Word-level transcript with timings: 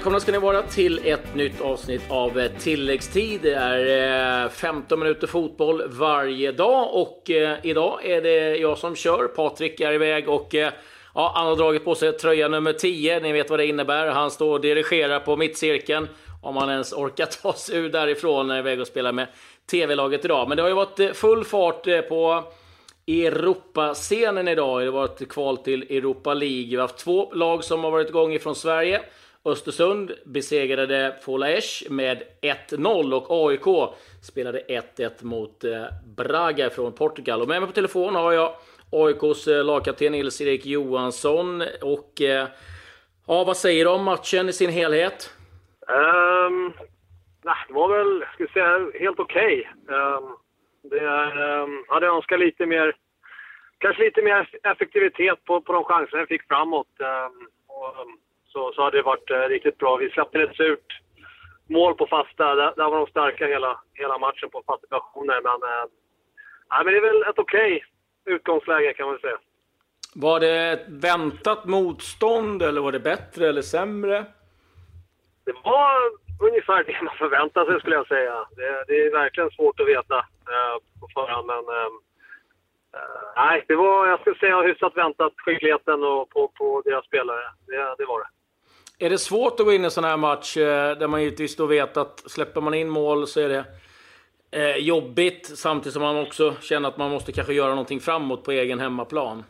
Välkomna 0.00 0.20
ska 0.20 0.32
ni 0.32 0.38
vara 0.38 0.62
till 0.62 1.00
ett 1.04 1.34
nytt 1.34 1.60
avsnitt 1.60 2.02
av 2.08 2.38
eh, 2.38 2.50
tilläggstid. 2.58 3.40
Det 3.42 3.54
är 3.54 4.44
eh, 4.44 4.50
15 4.50 4.98
minuter 4.98 5.26
fotboll 5.26 5.82
varje 5.88 6.52
dag 6.52 6.94
och 6.94 7.30
eh, 7.30 7.58
idag 7.62 8.04
är 8.04 8.22
det 8.22 8.56
jag 8.56 8.78
som 8.78 8.96
kör. 8.96 9.28
Patrik 9.28 9.80
är 9.80 9.92
iväg 9.92 10.28
och 10.28 10.54
ja, 11.14 11.32
han 11.34 11.46
har 11.46 11.56
dragit 11.56 11.84
på 11.84 11.94
sig 11.94 12.12
tröja 12.12 12.48
nummer 12.48 12.72
10. 12.72 13.20
Ni 13.20 13.32
vet 13.32 13.50
vad 13.50 13.58
det 13.58 13.66
innebär. 13.66 14.06
Han 14.06 14.30
står 14.30 14.52
och 14.52 14.60
dirigerar 14.60 15.20
på 15.20 15.36
mittcirkeln. 15.36 16.08
Om 16.42 16.56
han 16.56 16.70
ens 16.70 16.92
orkar 16.92 17.26
ta 17.42 17.52
sig 17.52 17.76
ur 17.76 17.88
därifrån 17.88 18.46
när 18.46 18.54
han 18.54 18.64
är 18.64 18.70
iväg 18.70 18.80
och 18.80 18.86
spelar 18.86 19.12
med 19.12 19.26
tv-laget 19.70 20.24
idag. 20.24 20.48
Men 20.48 20.56
det 20.56 20.62
har 20.62 20.68
ju 20.68 20.74
varit 20.74 21.16
full 21.16 21.44
fart 21.44 21.84
på 22.08 22.44
Europascenen 23.06 24.48
idag. 24.48 24.80
Det 24.80 24.86
har 24.86 24.92
varit 24.92 25.28
kval 25.28 25.56
till 25.56 25.82
Europa 25.82 26.34
League. 26.34 26.70
Vi 26.70 26.76
har 26.76 26.82
haft 26.82 26.98
två 26.98 27.32
lag 27.34 27.64
som 27.64 27.84
har 27.84 27.90
varit 27.90 28.08
igång 28.08 28.32
ifrån 28.32 28.54
Sverige. 28.54 29.00
Östersund 29.44 30.12
besegrade 30.24 31.16
Fola 31.24 31.50
Esch 31.50 31.86
med 31.90 32.22
1-0 32.70 33.12
och 33.12 33.46
AIK 33.48 33.94
spelade 34.22 34.60
1-1 34.96 35.24
mot 35.24 35.64
eh, 35.64 35.84
Braga 36.16 36.70
från 36.70 36.92
Portugal. 36.92 37.42
Och 37.42 37.48
med 37.48 37.60
mig 37.60 37.68
på 37.68 37.74
telefon 37.74 38.14
har 38.14 38.32
jag 38.32 38.54
AIKs 38.92 39.48
eh, 39.48 39.64
lagkapten 39.64 40.12
Nils-Erik 40.12 40.66
Johansson. 40.66 41.62
Och 41.82 42.20
eh, 42.20 42.48
ja, 43.26 43.44
vad 43.44 43.56
säger 43.56 43.84
du 43.84 43.90
om 43.90 44.04
matchen 44.04 44.48
i 44.48 44.52
sin 44.52 44.70
helhet? 44.70 45.34
Um, 45.88 46.72
nej, 47.44 47.56
det 47.68 47.74
var 47.74 47.88
väl, 47.88 48.24
ska 48.34 48.44
vi 48.44 48.50
säga, 48.50 48.90
helt 49.00 49.18
okej. 49.18 49.70
Okay. 49.84 49.96
Um, 49.96 50.36
det 50.82 51.00
um, 51.00 51.42
ehm, 51.42 51.84
hade 51.88 52.06
önskat 52.06 52.40
lite 52.40 52.66
mer, 52.66 52.96
kanske 53.78 54.02
lite 54.04 54.22
mer 54.22 54.48
effektivitet 54.62 55.44
på, 55.44 55.60
på 55.60 55.72
de 55.72 55.84
chanser 55.84 56.18
jag 56.18 56.28
fick 56.28 56.48
framåt. 56.48 56.88
Um, 56.98 57.48
och, 57.66 57.94
så, 58.52 58.72
så 58.72 58.82
hade 58.82 58.96
det 58.96 59.02
varit 59.02 59.30
eh, 59.30 59.48
riktigt 59.48 59.78
bra. 59.78 59.96
Vi 59.96 60.10
släppte 60.10 60.42
ett 60.42 60.56
surt 60.56 61.00
mål 61.66 61.94
på 61.94 62.06
fasta. 62.06 62.54
Där, 62.54 62.72
där 62.76 62.90
var 62.90 62.96
de 62.96 63.06
starka 63.06 63.46
hela, 63.46 63.80
hela 63.94 64.18
matchen 64.18 64.50
på 64.50 64.62
fasta 64.66 64.86
situationer. 64.86 65.40
Men, 65.42 65.70
eh, 65.70 65.86
men 66.84 66.92
det 66.92 66.98
är 66.98 67.12
väl 67.12 67.22
ett 67.22 67.38
okej 67.38 67.76
okay 67.76 67.80
utgångsläge 68.24 68.92
kan 68.92 69.08
man 69.08 69.18
säga. 69.18 69.38
Var 70.14 70.40
det 70.40 70.72
ett 70.72 70.88
väntat 70.88 71.64
motstånd 71.64 72.62
eller 72.62 72.80
var 72.80 72.92
det 72.92 73.00
bättre 73.00 73.48
eller 73.48 73.62
sämre? 73.62 74.24
Det 75.44 75.52
var 75.64 75.94
ungefär 76.48 76.84
det 76.84 77.02
man 77.02 77.16
förväntade 77.16 77.70
sig 77.70 77.80
skulle 77.80 77.96
jag 77.96 78.06
säga. 78.06 78.46
Det, 78.56 78.84
det 78.88 79.06
är 79.06 79.12
verkligen 79.12 79.50
svårt 79.50 79.80
att 79.80 79.88
veta 79.88 80.18
eh, 80.54 80.76
på 81.00 81.08
förhand. 81.14 81.46
Men, 81.46 81.64
eh, 81.76 81.90
eh 82.96 83.22
nej, 83.36 83.64
det 83.68 83.76
var, 83.76 84.06
jag 84.06 84.20
skulle 84.20 84.38
säga 84.38 84.62
hyfsat 84.62 84.96
väntat, 84.96 85.32
skickligheten 85.36 86.04
och 86.04 86.30
på, 86.30 86.48
på 86.48 86.82
deras 86.84 87.06
spelare. 87.06 87.44
Det, 87.66 87.94
det 87.98 88.04
var 88.04 88.18
det. 88.18 88.28
Är 89.02 89.10
det 89.10 89.18
svårt 89.18 89.60
att 89.60 89.66
gå 89.66 89.72
in 89.72 89.80
i 89.80 89.84
en 89.84 89.90
sån 89.90 90.04
här 90.04 90.16
match 90.16 90.56
eh, 90.56 90.98
där 90.98 91.08
man 91.08 91.22
givetvis 91.22 91.56
då 91.56 91.66
vet 91.66 91.96
att 91.96 92.18
släpper 92.30 92.60
man 92.60 92.74
in 92.74 92.88
mål 92.88 93.26
så 93.26 93.40
är 93.40 93.48
det 93.48 93.64
eh, 94.50 94.76
jobbigt 94.76 95.46
samtidigt 95.46 95.92
som 95.92 96.02
man 96.02 96.16
också 96.26 96.54
känner 96.60 96.88
att 96.88 96.96
man 96.96 97.10
måste 97.10 97.32
kanske 97.32 97.52
göra 97.52 97.70
någonting 97.70 98.00
framåt 98.00 98.44
på 98.44 98.52
egen 98.52 98.80
hemmaplan? 98.80 99.44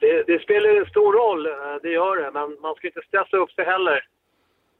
Det, 0.00 0.22
det 0.26 0.42
spelar 0.42 0.68
en 0.68 0.86
stor 0.86 1.12
roll, 1.12 1.46
eh, 1.46 1.52
det 1.82 1.90
gör 1.90 2.16
det, 2.16 2.30
men 2.30 2.56
man 2.60 2.74
ska 2.74 2.86
inte 2.86 3.02
stressa 3.08 3.36
upp 3.36 3.52
sig 3.52 3.64
heller. 3.64 3.96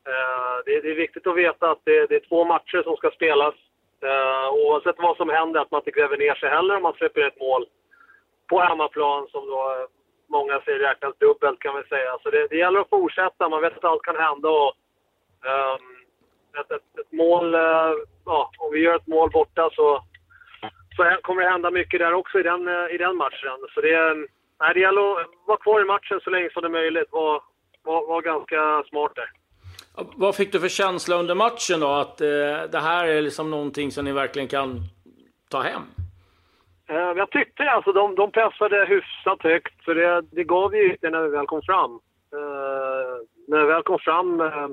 Eh, 0.07 0.65
det, 0.67 0.81
det, 0.81 0.91
är 0.91 0.95
viktigt 0.95 1.27
att 1.27 1.37
veta 1.37 1.71
att 1.71 1.81
det, 1.85 2.07
det, 2.07 2.15
är 2.15 2.29
två 2.29 2.45
matcher 2.45 2.83
som 2.83 2.97
ska 2.97 3.11
spelas. 3.11 3.55
Eh, 4.03 4.53
oavsett 4.53 4.97
vad 4.99 5.17
som 5.17 5.29
händer, 5.29 5.61
att 5.61 5.71
man 5.71 5.81
inte 5.81 6.01
gräver 6.01 6.17
ner 6.17 6.35
sig 6.35 6.49
heller 6.49 6.77
om 6.77 6.83
man 6.83 6.95
släpper 6.95 7.21
ett 7.21 7.41
mål 7.41 7.67
på 8.49 8.61
hemmaplan 8.61 9.29
som 9.31 9.47
då 9.47 9.87
många 10.37 10.61
säger 10.61 10.79
räknas 10.79 11.17
dubbelt 11.19 11.61
kan 11.61 11.77
vi 11.77 11.83
säga. 11.89 12.13
Så 12.23 12.31
det, 12.31 12.47
det 12.51 12.57
gäller 12.57 12.81
att 12.81 12.89
fortsätta. 12.89 13.49
Man 13.49 13.63
vet 13.63 13.77
att 13.77 13.85
allt 13.85 14.03
kan 14.03 14.17
hända. 14.17 14.49
Och, 14.49 14.73
um, 15.53 15.85
ett, 16.61 16.71
ett, 16.77 16.99
ett, 17.01 17.13
mål, 17.13 17.55
uh, 17.55 17.93
ja, 18.25 18.51
om 18.59 18.73
vi 18.73 18.79
gör 18.81 18.97
ett 18.97 19.07
mål 19.07 19.31
borta 19.31 19.71
så, 19.73 20.05
så 20.97 21.17
kommer 21.23 21.43
det 21.43 21.49
hända 21.49 21.71
mycket 21.71 22.01
där 22.01 22.13
också 22.13 22.41
i 22.41 22.43
den, 22.43 22.69
uh, 22.69 22.95
i 22.95 22.99
den 22.99 23.17
matchen. 23.17 23.59
Så 23.75 23.81
det, 23.81 24.15
nej, 24.61 24.75
det 24.75 24.81
gäller 24.81 25.21
att 25.21 25.27
vara 25.47 25.59
kvar 25.59 25.81
i 25.81 25.85
matchen 25.85 26.21
så 26.25 26.31
länge 26.31 26.51
som 26.51 26.63
det 26.63 26.69
är 26.69 26.81
möjligt. 26.81 27.09
Var, 27.11 27.43
var, 27.83 28.07
var 28.07 28.23
ganska 28.23 28.85
smart 28.89 29.13
där. 29.15 29.31
Vad 29.95 30.37
fick 30.37 30.53
du 30.53 30.61
för 30.61 30.69
känsla 30.69 31.17
under 31.17 31.35
matchen 31.35 31.81
då? 31.81 31.89
Att 31.89 32.21
eh, 32.21 32.29
det 32.73 32.81
här 32.81 33.07
är 33.07 33.23
liksom 33.23 33.51
någonting 33.51 33.91
som 33.91 34.05
ni 34.05 34.13
verkligen 34.13 34.49
kan 34.49 34.81
ta 35.49 35.61
hem? 35.61 35.83
Eh, 36.93 37.13
jag 37.17 37.31
tyckte 37.31 37.71
alltså 37.71 37.93
de, 37.93 38.15
de 38.15 38.33
pressade 38.33 38.85
hyfsat 38.85 39.43
högt, 39.43 39.85
för 39.85 39.95
det, 39.95 40.23
det 40.31 40.45
gav 40.45 40.77
ju 40.77 40.97
det 41.01 41.11
när 41.11 41.23
vi 41.23 41.29
väl 41.29 41.47
kom 41.47 41.63
fram. 41.63 42.01
Eh, 42.33 42.39
uh, 42.39 43.17
när 43.49 43.61
vi 43.61 43.67
väl 43.67 43.83
kom 43.83 43.99
fram 43.99 44.41
uh, 44.41 44.69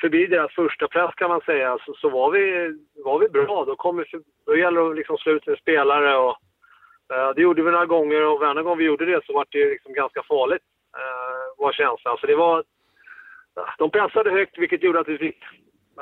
förbi 0.00 0.26
deras 0.26 0.52
första 0.52 0.88
press 0.88 1.14
kan 1.14 1.30
man 1.30 1.40
säga, 1.40 1.78
så, 1.86 1.94
så 1.94 2.08
var, 2.08 2.30
vi, 2.30 2.74
var 3.04 3.18
vi 3.18 3.28
bra. 3.28 3.64
Då, 3.64 3.76
kom 3.76 3.96
vi, 3.96 4.04
då 4.46 4.56
gäller 4.56 4.80
det 4.80 4.88
liksom 4.88 4.90
att 4.90 4.96
liksom 4.96 5.18
slå 5.18 5.32
ut 5.32 5.46
med 5.46 5.58
spelare 5.58 6.16
och 6.16 6.36
uh, 7.12 7.30
det 7.36 7.42
gjorde 7.42 7.62
vi 7.62 7.70
några 7.70 7.86
gånger 7.86 8.26
och 8.26 8.40
varje 8.40 8.62
gång 8.62 8.78
vi 8.78 8.84
gjorde 8.84 9.04
det 9.04 9.20
så 9.26 9.32
var 9.32 9.46
det 9.50 9.70
liksom 9.70 9.92
ganska 9.92 10.22
farligt, 10.22 10.62
uh, 10.96 11.62
var 11.64 11.72
känslan. 11.72 12.16
Så 12.20 12.26
det 12.26 12.36
var, 12.36 12.64
de 13.78 13.90
pressade 13.90 14.30
högt 14.30 14.58
vilket 14.58 14.82
gjorde 14.82 15.00
att 15.00 15.08
vi 15.08 15.18
fick 15.18 15.44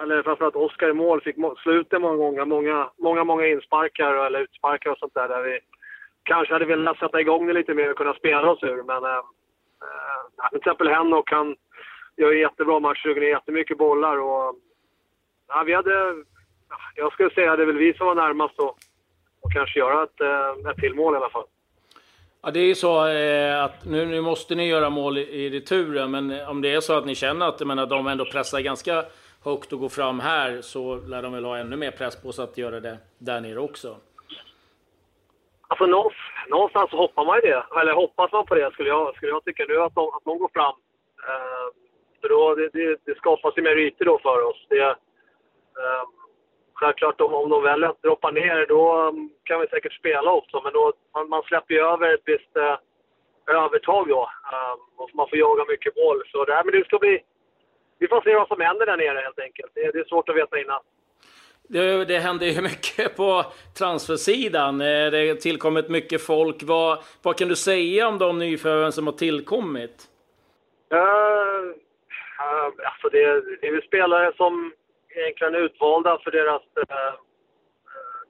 eller 0.03 0.23
framförallt 0.23 0.57
Oskar 0.57 0.89
i 0.89 0.93
mål, 0.93 1.21
fick 1.21 1.37
sluta 1.63 1.99
många 1.99 2.17
gånger. 2.17 2.45
Många, 2.45 2.91
många, 2.99 3.25
många 3.25 3.47
insparkar 3.47 4.27
eller 4.27 4.41
utsparkar 4.41 4.91
och 4.91 4.99
sånt 4.99 5.15
där. 5.15 5.29
där 5.29 5.43
vi 5.43 5.61
kanske 6.23 6.55
hade 6.55 6.65
velat 6.65 6.99
sätta 6.99 7.21
igång 7.21 7.47
det 7.47 7.53
lite 7.53 7.75
mer 7.75 7.91
och 7.91 7.97
kunna 7.97 8.15
spela 8.15 8.51
oss 8.51 8.63
ur. 8.63 8.83
Men 8.83 9.05
eh, 9.05 9.11
eh 9.11 10.49
till 10.51 10.59
exempel 10.59 10.89
Henok, 10.89 11.31
han 11.31 11.57
gör 12.17 12.33
en 12.33 12.39
jättebra 12.39 12.81
match, 12.81 13.03
suger 13.03 13.21
ner 13.21 13.29
jättemycket 13.29 13.79
bollar. 13.79 14.17
Och, 14.17 14.55
ja, 15.49 15.63
vi 15.67 15.75
hade, 15.75 16.25
jag 16.95 17.13
skulle 17.13 17.31
säga 17.31 17.53
att 17.53 17.59
det 17.59 17.63
är 17.63 17.67
väl 17.67 17.77
vi 17.77 17.95
som 17.95 18.07
var 18.07 18.15
närmast 18.15 18.61
att 18.61 18.75
och 19.41 19.53
kanske 19.53 19.79
göra 19.79 20.03
ett, 20.03 20.21
eh, 20.21 20.71
ett 20.71 20.77
till 20.77 20.95
mål 20.95 21.15
i 21.15 21.17
alla 21.17 21.31
fall. 21.31 21.45
Ja, 22.43 22.51
det 22.51 22.61
är 22.61 22.67
ju 22.67 22.75
så 22.75 23.09
eh, 23.09 23.65
att 23.65 23.85
nu, 23.85 24.07
nu 24.07 24.21
måste 24.21 24.55
ni 24.55 24.69
göra 24.69 24.91
mål 24.91 25.19
i, 25.19 25.21
i 25.21 25.51
returen, 25.51 26.11
men 26.11 26.47
om 26.49 26.63
det 26.63 26.75
är 26.75 26.81
så 26.81 26.99
att 26.99 27.07
ni 27.07 27.15
känner 27.15 27.49
att 27.49 27.67
menar, 27.67 27.87
de 27.87 28.07
ändå 28.07 28.25
pressar 28.25 28.61
ganska 28.61 29.05
högt 29.45 29.73
och 29.73 29.81
gå 29.81 29.89
fram 29.89 30.21
här 30.21 30.61
så 30.61 30.97
lär 30.97 31.23
de 31.23 31.33
väl 31.33 31.45
ha 31.45 31.59
ännu 31.59 31.77
mer 31.77 31.91
press 31.91 32.23
på 32.23 32.33
sig 32.33 32.45
att 32.45 32.59
göra 32.59 32.81
det 32.81 32.99
där 33.19 33.41
nere 33.41 33.59
också. 33.59 33.97
Alltså 35.69 35.87
någonstans 36.49 36.91
hoppas 36.91 37.27
man 37.27 37.41
ju 37.43 37.51
det. 37.51 37.65
Eller 37.81 37.93
hoppas 37.93 38.33
man 38.33 38.47
på 38.47 38.55
det 38.55 38.71
skulle 38.73 38.89
jag, 38.89 39.17
skulle 39.17 39.33
jag 39.33 39.45
tycka 39.45 39.65
nu 39.69 39.81
att 39.83 39.95
de, 39.95 40.09
att 40.09 40.25
de 40.25 40.39
går 40.39 40.51
fram. 40.53 40.75
Eh, 41.29 41.69
för 42.21 42.29
då, 42.29 42.55
det, 42.55 42.69
det, 42.73 43.01
det 43.05 43.17
skapas 43.17 43.59
ju 43.59 43.63
mer 43.63 43.77
ytor 43.77 44.05
då 44.05 44.19
för 44.19 44.43
oss. 44.43 44.67
Det, 44.69 44.83
eh, 45.83 46.05
självklart 46.75 47.21
om, 47.21 47.35
om 47.35 47.49
de 47.51 47.63
väljer 47.63 47.89
att 47.89 48.03
droppa 48.03 48.31
ner 48.31 48.67
då 48.67 49.09
ehm, 49.09 49.31
kan 49.43 49.61
vi 49.61 49.67
säkert 49.67 49.93
spela 49.93 50.33
också. 50.33 50.61
Men 50.65 50.73
då, 50.73 50.93
man, 51.15 51.29
man 51.29 51.43
släpper 51.43 51.75
ju 51.75 51.81
över 51.81 52.15
ett 52.15 52.23
visst 52.25 52.57
eh, 52.57 52.77
övertag 53.57 54.09
då. 54.09 54.31
Eh, 54.53 54.75
och 54.97 55.11
man 55.15 55.29
får 55.29 55.39
jaga 55.39 55.65
mycket 55.69 55.95
boll. 55.95 56.23
Så 56.33 56.45
det, 56.45 56.63
men 56.65 56.75
det 56.75 56.85
ska 56.85 56.99
bli 56.99 57.23
vi 57.99 58.09
får 58.09 58.21
se 58.21 58.35
vad 58.35 58.49
som 58.49 58.61
händer 58.61 58.87
där 58.87 58.97
nere 58.97 59.19
helt 59.19 59.39
enkelt. 59.39 59.73
Det, 59.75 59.91
det 59.93 59.99
är 59.99 60.05
svårt 60.05 60.29
att 60.29 60.37
veta 60.37 60.61
innan. 60.61 60.81
Det, 61.69 62.05
det 62.05 62.19
händer 62.19 62.47
ju 62.47 62.63
mycket 62.71 63.17
på 63.17 63.45
transfersidan. 63.79 64.81
Eh, 64.81 65.11
det 65.11 65.29
har 65.29 65.35
tillkommit 65.35 65.89
mycket 65.89 66.27
folk. 66.27 66.63
Vad, 66.63 66.99
vad 67.23 67.39
kan 67.39 67.49
du 67.49 67.57
säga 67.57 68.09
om 68.09 68.19
de 68.19 68.39
nyförvärven 68.39 68.93
som 68.93 69.07
har 69.07 69.15
tillkommit? 69.15 70.09
Uh, 70.93 71.01
uh, 71.01 72.69
alltså 72.91 73.09
det, 73.13 73.59
det 73.61 73.67
är 73.67 73.73
väl 73.73 73.83
spelare 73.83 74.33
som 74.37 74.73
egentligen 75.17 75.55
är 75.55 75.59
utvalda 75.59 76.19
för 76.25 76.31
deras 76.31 76.63
uh, 76.63 77.15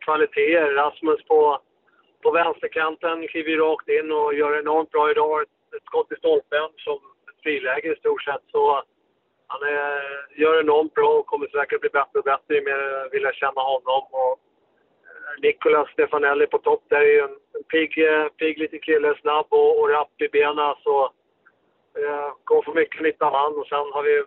kvaliteter. 0.05 0.75
Rasmus 0.75 1.25
på, 1.25 1.61
på 2.23 2.31
vänsterkanten 2.31 3.28
kliver 3.28 3.57
rakt 3.57 3.89
in 3.89 4.13
och 4.13 4.34
gör 4.34 4.59
enormt 4.59 4.91
bra 4.91 5.10
idag. 5.10 5.42
Ett, 5.42 5.77
ett 5.77 5.84
skott 5.84 6.13
i 6.13 6.16
stolpen 6.16 6.69
som 6.77 6.95
ett 7.28 7.42
friläge 7.42 7.92
i 7.92 7.97
stort 7.97 8.22
sett. 8.22 8.42
Så 8.53 8.83
han 9.48 9.62
är, 9.62 10.00
gör 10.41 10.60
enormt 10.60 10.95
bra 10.95 11.10
och 11.18 11.27
kommer 11.27 11.47
säkert 11.47 11.80
bli 11.80 11.91
bättre 11.91 12.18
och 12.18 12.24
bättre 12.24 12.54
ju 12.54 12.65
mer 12.65 12.78
jag 12.78 13.10
vill 13.10 13.30
känna 13.33 13.60
honom. 13.60 14.03
Och 14.10 14.39
eh, 15.06 15.41
Nicolas 15.42 15.91
Stefanelli 15.91 16.47
på 16.47 16.59
topp 16.59 16.83
där 16.89 17.00
är 17.00 17.12
ju 17.16 17.21
en, 17.21 17.36
en 17.56 17.65
pigg, 17.72 17.98
eh, 17.98 18.28
pigg 18.28 18.59
liten 18.59 18.80
kille, 18.80 19.15
snabb 19.21 19.47
och, 19.50 19.80
och 19.80 19.89
rapp 19.89 20.22
i 20.22 20.28
benen. 20.28 20.74
Så 20.84 21.04
eh, 21.98 22.30
kommer 22.45 22.62
få 22.62 22.74
mycket 22.74 23.03
nytta 23.03 23.27
av 23.27 23.33
han. 23.33 23.59
Och 23.59 23.66
sen 23.66 23.92
har 23.92 24.03
vi 24.03 24.24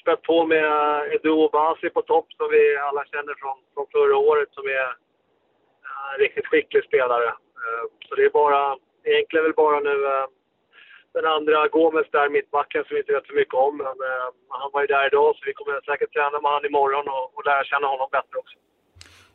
spett 0.00 0.22
på 0.22 0.46
med 0.46 0.64
eh, 0.64 1.14
Edu 1.14 1.30
Obasi 1.30 1.90
på 1.90 2.02
topp 2.02 2.26
som 2.32 2.48
vi 2.50 2.76
alla 2.76 3.04
känner 3.04 3.34
från, 3.40 3.58
från 3.74 3.86
förra 3.92 4.16
året 4.16 4.48
som 4.52 4.66
är 4.66 4.88
en 6.12 6.18
riktigt 6.18 6.46
skicklig 6.46 6.84
spelare. 6.84 7.28
Eh, 7.62 7.84
så 8.08 8.14
det 8.14 8.24
är 8.24 8.30
bara, 8.30 8.76
egentligen 9.04 9.44
väl 9.44 9.54
bara 9.54 9.80
nu 9.80 10.06
eh, 10.06 10.26
den 11.14 11.26
andra 11.26 11.68
Gomes 11.68 12.10
där, 12.10 12.28
mittbacken, 12.28 12.84
som 12.84 12.94
vi 12.94 13.00
inte 13.00 13.12
vet 13.12 13.26
så 13.26 13.34
mycket 13.34 13.54
om. 13.54 13.76
Men 13.76 13.96
eh, 14.08 14.26
han 14.48 14.70
var 14.72 14.80
ju 14.80 14.86
där 14.86 15.06
idag, 15.06 15.36
så 15.36 15.42
vi 15.46 15.52
kommer 15.52 15.80
säkert 15.80 16.12
träna 16.12 16.40
med 16.40 16.50
honom 16.50 16.66
imorgon 16.70 17.08
och, 17.08 17.24
och 17.34 17.44
lära 17.44 17.64
känna 17.64 17.86
honom 17.86 18.08
bättre 18.12 18.38
också. 18.42 18.58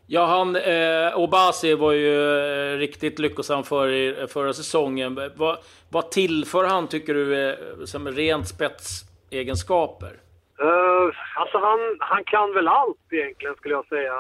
Ja, 0.08 0.26
han, 0.26 0.56
eh, 0.56 1.18
Obasi 1.18 1.76
var 1.76 1.92
ju 1.92 2.16
eh, 2.40 2.78
riktigt 2.78 3.20
lyckosam 3.20 3.64
för, 3.64 3.88
förra 4.28 4.54
säsongen. 4.54 5.20
Vad, 5.36 5.58
vad 5.92 6.12
tillför 6.12 6.64
han, 6.64 6.88
tycker 6.88 7.14
du, 7.14 7.50
eh, 7.50 7.56
som 7.86 8.08
rent 8.08 8.48
spetsegenskaper? 8.48 10.14
Uh, 10.62 11.12
alltså 11.36 11.58
han, 11.58 11.80
han 12.00 12.24
kan 12.24 12.54
väl 12.54 12.68
allt 12.68 12.98
egentligen 13.12 13.56
skulle 13.56 13.74
jag 13.74 13.88
säga. 13.88 14.14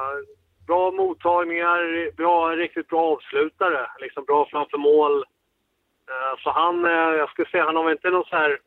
Bra 0.67 0.91
mottagningar, 0.91 2.11
bra, 2.15 2.49
riktigt 2.49 2.87
bra 2.87 3.13
avslutare. 3.13 3.87
Liksom 3.99 4.25
bra 4.25 4.47
framför 4.51 4.77
mål. 4.77 5.25
Uh, 6.11 6.41
så 6.43 6.49
han, 6.49 6.85
uh, 6.85 7.17
jag 7.17 7.29
skulle 7.29 7.49
säga, 7.49 7.65
han 7.65 7.75
har 7.75 7.91
inte 7.91 8.09
någon 8.09 8.25
så 8.25 8.35
här... 8.35 8.59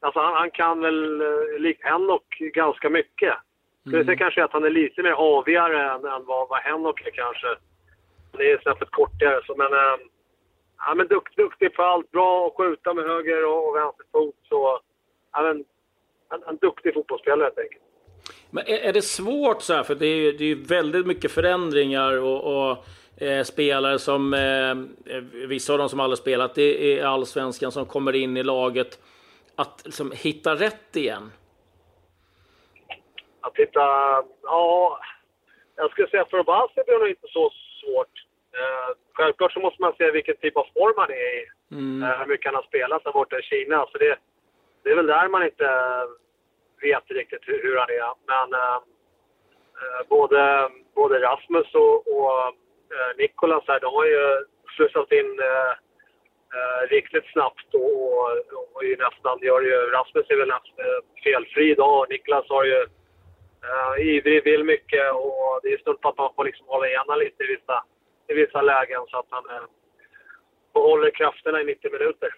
Alltså 0.00 0.20
han, 0.20 0.34
han 0.34 0.50
kan 0.50 0.80
väl, 0.80 1.22
uh, 1.22 1.58
likt 1.58 1.84
Henok, 1.84 2.38
ganska 2.38 2.90
mycket. 2.90 3.34
Mm. 3.34 3.40
Skulle 3.86 4.04
säga 4.04 4.16
kanske 4.16 4.44
att 4.44 4.52
han 4.52 4.64
är 4.64 4.70
lite 4.70 5.02
mer 5.02 5.12
avigare 5.12 5.90
än, 5.90 6.04
än 6.04 6.24
vad, 6.24 6.48
vad 6.48 6.58
Henok 6.58 7.06
är 7.06 7.10
kanske. 7.10 7.46
Han 8.32 8.40
är 8.40 8.62
snäppet 8.62 8.90
kortare, 8.90 9.40
så 9.46 9.54
men... 9.56 9.72
Uh, 9.72 9.96
ja, 10.86 10.94
men 10.94 11.06
dukt, 11.06 11.36
duktig 11.36 11.74
på 11.74 11.82
allt. 11.82 12.10
Bra 12.10 12.46
att 12.46 12.56
skjuta 12.56 12.94
med 12.94 13.04
höger 13.04 13.46
och, 13.46 13.68
och 13.68 13.76
vänster 13.76 14.04
fot. 14.12 14.34
Så, 14.48 14.80
ja, 15.32 15.42
men, 15.42 15.64
en, 16.34 16.48
en 16.48 16.56
duktig 16.56 16.94
fotbollsspelare 16.94 17.44
helt 17.44 17.58
enkelt. 17.58 17.82
Men 18.50 18.66
är, 18.66 18.78
är, 18.78 18.92
det 18.92 19.02
svårt 19.02 19.62
så 19.62 19.74
här? 19.74 19.82
För 19.82 19.94
det 19.94 20.06
är 20.06 20.16
ju 20.16 20.32
det 20.32 20.44
är 20.44 20.54
väldigt 20.54 21.06
mycket 21.06 21.32
förändringar 21.32 22.18
och, 22.18 22.70
och 22.70 22.84
eh, 23.16 23.42
spelare 23.42 23.98
som... 23.98 24.34
Eh, 24.34 24.74
vissa 25.48 25.72
av 25.72 25.78
dem 25.78 25.88
som 25.88 26.00
aldrig 26.00 26.18
spelat 26.18 26.54
det 26.54 26.98
är 26.98 27.04
allsvenskan 27.04 27.72
som 27.72 27.86
kommer 27.86 28.12
in 28.12 28.36
i 28.36 28.42
laget. 28.42 28.98
Att 29.56 29.82
liksom, 29.84 30.12
hitta 30.12 30.54
rätt 30.54 30.96
igen? 30.96 31.32
Att 33.40 33.56
hitta... 33.56 33.80
Ja, 34.42 35.00
jag 35.76 35.90
skulle 35.90 36.08
säga 36.08 36.26
för 36.30 36.42
Bassi 36.42 36.74
blir 36.74 36.94
det 36.94 37.00
nog 37.00 37.08
inte 37.08 37.28
så 37.28 37.50
svårt. 37.80 38.14
Eh, 38.58 38.96
självklart 39.12 39.52
så 39.52 39.60
måste 39.60 39.82
man 39.82 39.94
se 39.98 40.10
vilken 40.10 40.36
typ 40.36 40.56
av 40.56 40.66
form 40.74 40.94
han 40.96 41.10
är 41.10 41.42
i. 41.42 41.46
Mm. 41.70 42.02
Eh, 42.02 42.18
hur 42.18 42.26
mycket 42.26 42.46
han 42.46 42.54
har 42.54 42.62
spelat 42.62 43.04
där 43.04 43.12
borta 43.12 43.38
i 43.38 43.42
Kina. 43.42 43.86
Så 43.92 43.98
det, 43.98 44.16
det 44.82 44.90
är 44.90 44.96
väl 44.96 45.06
där 45.06 45.28
man 45.28 45.44
inte 45.44 45.68
vet 46.80 47.10
riktigt 47.10 47.48
hur, 47.48 47.62
hur 47.62 47.76
han 47.76 47.90
är. 47.90 48.14
Men 48.32 48.60
eh, 48.60 48.80
eh, 49.80 50.08
både, 50.08 50.70
både 50.94 51.20
Rasmus 51.20 51.74
och, 51.74 51.96
och 52.16 52.54
Eh, 52.94 53.12
Nikolas 53.18 53.64
här, 53.68 53.80
de 53.80 53.94
har 53.94 54.06
ju 54.06 54.44
slussat 54.76 55.12
in 55.12 55.30
eh, 55.50 55.72
eh, 56.56 56.80
riktigt 56.94 57.26
snabbt 57.32 57.74
och, 57.74 57.92
och, 58.18 58.66
och 58.74 58.84
ju 58.84 58.96
nästan, 58.96 59.38
gör 59.42 59.60
ju, 59.60 59.76
Rasmus 59.96 60.26
är 60.28 60.36
väl 60.36 60.48
nästan 60.48 60.78
eh, 60.86 61.00
felfri 61.24 61.70
idag 61.70 62.00
och 62.00 62.06
Niklas 62.10 62.46
har 62.48 62.64
ju 62.64 62.80
eh, 63.68 63.94
ivrig, 64.08 64.44
vill 64.44 64.64
mycket 64.64 65.12
och 65.12 65.60
det 65.62 65.68
är 65.72 65.78
stund 65.78 66.00
på 66.00 66.08
att 66.08 66.18
man 66.18 66.34
får 66.36 66.44
liksom 66.44 66.66
hålla 66.66 66.86
igen 66.88 67.18
lite 67.18 67.42
i 67.44 67.46
vissa, 67.46 67.84
i 68.28 68.34
vissa 68.34 68.62
lägen 68.62 69.00
så 69.08 69.18
att 69.18 69.30
han 69.30 69.44
eh, 69.50 69.66
behåller 70.74 71.10
krafterna 71.10 71.60
i 71.60 71.64
90 71.64 71.92
minuter. 71.92 72.30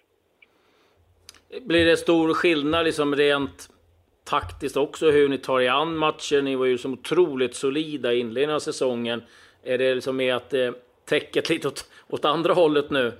Blir 1.61 1.87
det 1.87 1.97
stor 1.97 2.35
skillnad 2.35 2.85
liksom 2.85 3.17
rent 3.17 3.69
taktiskt 4.25 4.76
också 4.76 5.11
hur 5.11 5.29
ni 5.29 5.38
tar 5.38 5.61
er 5.61 5.70
an 5.70 5.97
matchen? 5.97 6.44
Ni 6.44 6.56
var 6.56 6.67
ju 6.67 6.79
så 6.79 6.91
otroligt 6.91 7.55
solida 7.55 8.12
i 8.12 8.19
inledningen 8.19 8.56
av 8.56 8.61
säsongen. 8.61 9.23
Är 9.67 9.79
det 9.79 9.95
liksom 9.95 10.17
med 10.17 10.37
att 10.37 10.55
eh, 10.55 10.71
täcket 11.09 11.49
lite 11.49 11.69
åt, 11.69 11.91
åt 12.09 12.25
andra 12.25 12.53
hållet 12.53 12.91
nu? 12.91 13.13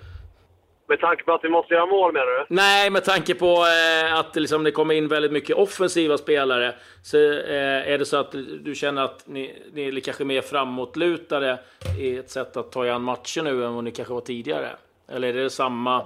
Med 0.89 1.01
tanke 1.01 1.25
på 1.25 1.33
att 1.33 1.45
vi 1.45 1.49
måste 1.49 1.75
göra 1.75 1.87
mål 1.87 2.13
menar 2.13 2.27
du? 2.27 2.45
Nej, 2.49 2.91
med 2.91 3.05
tanke 3.05 3.35
på 3.35 3.47
eh, 3.47 4.19
att 4.19 4.37
liksom, 4.37 4.65
det 4.65 4.71
kommer 4.71 4.95
in 4.95 5.09
väldigt 5.09 5.33
mycket 5.33 5.57
offensiva 5.57 6.19
spelare. 6.19 6.75
Så 7.03 7.17
eh, 7.17 7.93
är 7.93 7.99
det 7.99 8.05
så 8.05 8.17
att 8.17 8.33
du 8.61 8.75
känner 8.75 9.05
att 9.05 9.27
ni, 9.27 9.63
ni 9.73 9.89
är 9.89 10.01
kanske 10.01 10.25
mer 10.25 10.41
framåtlutade 10.41 11.59
i 12.01 12.17
ett 12.17 12.31
sätt 12.31 12.57
att 12.57 12.73
ta 12.73 12.87
er 12.87 12.91
an 12.91 13.03
matchen 13.03 13.45
nu 13.45 13.65
än 13.65 13.75
vad 13.75 13.85
ni 13.85 13.91
kanske 13.91 14.15
var 14.15 14.21
tidigare? 14.21 14.69
Eller 15.09 15.29
är 15.29 15.43
det 15.43 15.51
samma? 15.51 16.01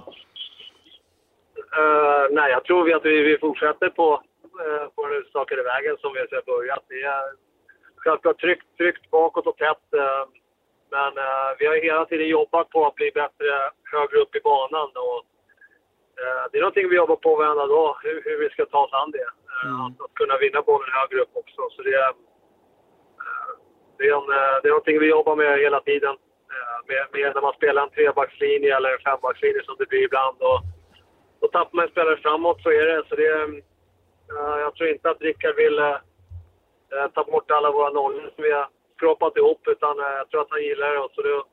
Uh, 1.77 2.25
nej, 2.31 2.51
jag 2.51 2.63
tror 2.63 2.83
vi 2.83 2.93
att 2.93 3.05
vi, 3.05 3.21
vi 3.21 3.37
fortsätter 3.37 3.89
på, 3.89 4.13
uh, 4.13 4.87
på 4.95 5.07
den 5.07 5.17
utstakade 5.17 5.63
vägen 5.63 5.97
som 6.01 6.13
vi 6.13 6.19
har 6.19 6.45
börjat. 6.45 6.83
Det 6.87 7.01
är 7.01 7.50
självklart 8.03 8.39
tryggt, 8.39 8.77
tryggt 8.77 9.11
bakåt 9.11 9.47
och 9.47 9.57
tätt. 9.57 9.87
Uh, 9.95 10.23
men 10.95 11.13
vi 11.59 11.65
har 11.65 11.75
hela 11.75 12.05
tiden 12.05 12.27
jobbat 12.27 12.69
på 12.69 12.85
att 12.85 12.95
bli 12.95 13.11
bättre 13.11 13.49
högre 13.91 14.17
upp 14.17 14.35
i 14.35 14.41
banan. 14.41 14.89
Och, 14.95 15.25
det 16.51 16.57
är 16.57 16.61
någonting 16.61 16.89
vi 16.89 16.95
jobbar 16.95 17.15
på 17.15 17.35
varenda 17.35 17.67
dag, 17.67 17.95
hur, 18.03 18.21
hur 18.25 18.37
vi 18.43 18.49
ska 18.49 18.65
ta 18.65 18.79
oss 18.85 18.93
an 18.93 19.11
det. 19.11 19.29
Mm. 19.65 19.81
Att, 19.81 20.01
att, 20.01 20.13
kunna 20.13 20.37
vinna 20.37 20.61
bollen 20.61 20.89
högre 20.91 21.21
upp 21.21 21.33
också. 21.33 21.61
Så 21.71 21.81
det, 21.81 22.13
det, 23.97 24.07
är 24.07 24.15
en, 24.17 24.27
det 24.61 24.67
är 24.67 24.75
någonting 24.75 24.99
vi 24.99 25.09
jobbar 25.09 25.35
med 25.35 25.59
hela 25.59 25.79
tiden. 25.81 26.15
Med, 26.87 27.03
med 27.13 27.35
när 27.35 27.41
man 27.41 27.53
spelar 27.53 27.83
en 27.83 27.89
trebackslinje 27.89 28.75
eller 28.77 28.91
en 28.93 29.05
fembackslinje 29.05 29.63
som 29.63 29.75
det 29.79 29.89
blir 29.89 30.03
ibland. 30.03 30.37
Och, 30.41 30.59
då 31.41 31.47
tappar 31.47 31.75
man 31.75 31.85
en 31.85 31.91
spelare 31.91 32.17
framåt, 32.17 32.61
så 32.61 32.69
är 32.71 32.85
det. 32.85 33.03
Så 33.09 33.15
det 33.15 33.61
jag 34.63 34.75
tror 34.75 34.89
inte 34.89 35.09
att 35.09 35.21
Rickard 35.21 35.55
vill 35.55 35.79
ta 37.13 37.23
bort 37.23 37.51
alla 37.51 37.71
våra 37.71 37.89
nollor 37.89 38.31
som 38.35 38.43
vi 38.43 38.51
har 38.51 38.67
skrapat 38.95 39.37
ihop, 39.37 39.67
utan 39.67 39.99
uh, 39.99 40.05
jag 40.05 40.29
tror 40.29 40.41
att 40.41 40.55
han 40.55 40.63
gillar 40.63 40.91
det. 40.93 40.99
Och 40.99 41.11
så 41.15 41.21
det 41.21 41.43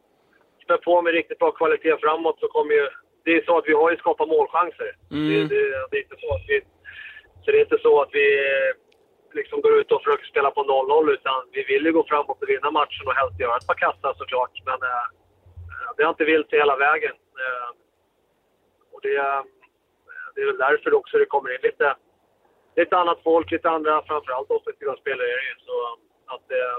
spär 0.64 0.76
på 0.76 1.02
med 1.02 1.12
riktigt 1.12 1.38
bra 1.38 1.50
kvalitet 1.50 1.96
framåt 2.00 2.40
så 2.40 2.49
kommer 2.49 2.75
ju... 2.75 2.88
Det 3.25 3.37
är 3.37 3.44
så 3.44 3.58
att 3.58 3.69
vi 3.69 3.73
har 3.73 3.90
ju 3.90 3.96
skapat 3.96 4.29
målchanser. 4.29 4.90
Mm. 5.11 5.29
Det, 5.29 5.55
det, 5.55 5.87
det, 5.90 5.96
är 5.96 6.02
inte 6.02 6.20
så 6.20 6.35
att 6.35 6.44
vi... 6.49 6.61
Så 7.44 7.50
det 7.50 7.58
är 7.58 7.61
inte 7.69 7.79
så 7.82 8.02
att 8.02 8.08
vi 8.12 8.26
liksom 9.32 9.61
går 9.61 9.79
ut 9.79 9.93
och 9.93 10.02
försöker 10.02 10.26
spela 10.26 10.50
på 10.50 10.62
0-0, 10.62 11.12
utan 11.12 11.35
vi 11.52 11.62
vill 11.64 11.84
ju 11.87 11.93
gå 11.93 12.05
framåt 12.08 12.43
och 12.43 12.49
vinna 12.49 12.70
matchen 12.70 13.06
och 13.06 13.14
helst 13.14 13.41
göra 13.41 13.56
ett 13.56 13.67
par 13.67 13.75
kassar 13.75 14.14
såklart. 14.17 14.52
Men 14.64 14.79
det 15.96 16.02
har 16.02 16.11
inte 16.11 16.25
vilt 16.25 16.52
hela 16.52 16.76
vägen. 16.76 17.14
och 18.93 19.00
det 19.02 19.44
det 20.38 20.43
är 20.43 20.46
väl 20.46 20.67
därför 20.69 20.94
också 20.94 21.19
det 21.19 21.26
kommer 21.26 21.55
in 21.55 21.61
lite, 21.62 21.96
lite 22.78 22.96
annat 22.96 23.19
folk, 23.25 23.50
lite 23.50 23.70
andra, 23.70 24.02
framförallt 24.06 24.50
offensiva 24.50 24.96
spelare 24.96 25.30
Så 25.66 25.75
att 26.34 26.46
eh, 26.58 26.76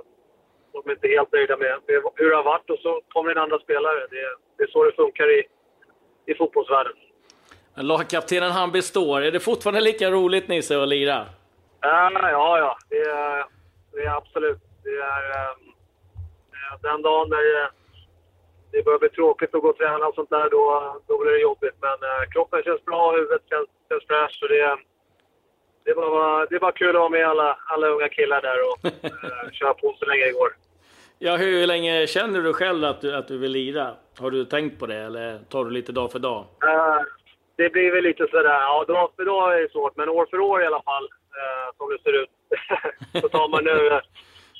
de 0.73 0.89
är 0.89 0.93
inte 0.93 1.07
helt 1.07 1.31
nöjda 1.31 1.57
med, 1.57 1.75
med, 1.87 2.01
hur 2.15 2.29
det 2.29 2.35
har 2.35 2.43
varit 2.43 2.69
och 2.69 2.79
så 2.79 3.01
kommer 3.13 3.33
det 3.33 3.41
andra 3.41 3.59
spelare. 3.59 3.99
Det, 4.09 4.23
det 4.57 4.63
är 4.63 4.67
så 4.67 4.83
det 4.83 4.91
funkar 4.91 5.27
i, 5.39 5.43
i 6.25 6.33
fotbollsvärlden. 6.35 6.93
Lagkaptenen 7.75 8.51
han 8.51 8.71
består. 8.71 9.21
Är 9.21 9.31
det 9.31 9.39
fortfarande 9.39 9.81
lika 9.81 10.11
roligt 10.11 10.47
Nisse 10.47 10.81
att 10.81 10.87
lira? 10.87 11.19
Äh, 11.83 12.29
ja, 12.37 12.57
ja. 12.57 12.77
Det 12.89 13.01
är, 13.01 13.45
det 13.91 14.01
är 14.01 14.15
absolut. 14.17 14.59
Det 14.83 14.89
är, 14.89 15.23
um, 15.51 15.73
den 16.81 17.01
dagen 17.01 17.29
när 17.29 17.69
det 18.71 18.83
börjar 18.83 18.99
bli 18.99 19.09
tråkigt 19.09 19.55
att 19.55 19.61
gå 19.61 19.69
och 19.69 19.77
träna 19.77 20.05
och 20.07 20.15
sånt 20.15 20.29
där, 20.29 20.49
då, 20.49 20.63
då 21.07 21.17
blir 21.17 21.31
det 21.31 21.39
jobbigt. 21.39 21.77
Men 21.81 21.97
eh, 22.09 22.29
kroppen 22.31 22.63
känns 22.63 22.85
bra, 22.85 23.11
huvudet 23.11 23.41
känns, 23.49 23.69
känns 23.89 24.05
fräscht. 24.07 24.41
det, 24.49 24.77
det, 25.89 25.95
var, 25.95 26.47
det 26.49 26.59
var 26.59 26.71
kul 26.71 26.89
att 26.89 26.99
vara 26.99 27.09
med 27.09 27.27
alla, 27.27 27.57
alla 27.65 27.87
unga 27.87 28.09
killar 28.09 28.41
där 28.41 28.57
och 28.69 28.85
eh, 29.05 29.51
köra 29.51 29.73
på 29.73 29.95
så 29.99 30.05
länge 30.05 30.25
det 30.25 30.31
går. 30.31 30.49
Ja, 31.19 31.35
hur 31.35 31.67
länge 31.67 32.07
känner 32.07 32.41
du 32.41 32.53
själv 32.53 32.83
att 32.83 33.01
du, 33.01 33.15
att 33.15 33.27
du 33.27 33.37
vill 33.37 33.51
lira? 33.51 33.95
Har 34.19 34.31
du 34.31 34.45
tänkt 34.45 34.79
på 34.79 34.85
det 34.85 34.95
eller 34.95 35.39
tar 35.49 35.65
du 35.65 35.71
lite 35.71 35.91
dag 35.91 36.11
för 36.11 36.19
dag? 36.19 36.39
Uh, 36.39 37.01
det 37.55 37.69
blir 37.69 37.91
väl 37.91 38.03
lite 38.03 38.27
sådär, 38.31 38.49
ja 38.49 38.85
dag 38.87 39.09
för 39.15 39.25
dag 39.25 39.53
är 39.53 39.61
det 39.61 39.71
svårt, 39.71 39.97
men 39.97 40.09
år 40.09 40.27
för 40.29 40.39
år 40.39 40.63
i 40.63 40.65
alla 40.65 40.81
fall, 40.81 41.03
uh, 41.03 41.77
som 41.77 41.89
det 41.89 42.03
ser 42.03 42.23
ut. 42.23 42.29
så 43.21 43.29
tar 43.29 43.47
man 43.47 43.63
nu 43.63 43.99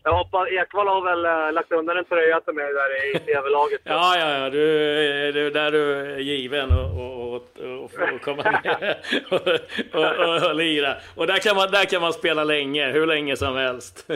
jag 0.09 0.15
hoppas, 0.15 0.47
Ekvall 0.49 0.87
har 0.87 1.01
väl 1.01 1.25
äh, 1.25 1.53
lagt 1.53 1.71
undan 1.71 1.97
en 1.97 2.05
tröja 2.05 2.41
till 2.41 2.53
mig 2.53 2.73
där 2.73 3.15
i 3.15 3.19
TV-laget. 3.25 3.81
ja, 3.83 4.15
ja, 4.19 4.37
ja. 4.37 4.49
Du, 4.49 5.31
du, 5.31 5.49
där 5.49 5.71
du 5.71 5.93
är 5.93 6.19
given 6.19 6.71
och, 6.71 6.89
och, 7.01 7.33
och, 7.33 7.43
och, 7.59 7.83
och 7.83 8.21
komma 8.27 8.43
med 8.43 8.95
och, 9.29 9.47
och, 9.93 10.19
och, 10.25 10.49
och, 10.49 10.55
lira. 10.55 10.95
Och 11.15 11.27
där 11.27 11.37
kan, 11.37 11.55
man, 11.55 11.71
där 11.71 11.85
kan 11.85 12.01
man 12.01 12.13
spela 12.13 12.43
länge, 12.43 12.91
hur 12.91 13.05
länge 13.05 13.35
som 13.35 13.55
helst. 13.55 14.07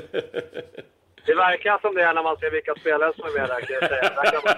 Det 1.25 1.35
verkar 1.35 1.77
som 1.81 1.95
det 1.95 2.13
när 2.13 2.23
man 2.23 2.37
ser 2.37 2.51
vilka 2.51 2.75
spelare 2.75 3.13
som 3.15 3.25
är 3.25 3.39
med 3.39 3.49
där, 3.49 3.61
kan 3.61 3.75
jag 3.81 3.89
säga. 3.89 4.01
Där 4.01 4.31
kan 4.31 4.41
man, 4.45 4.55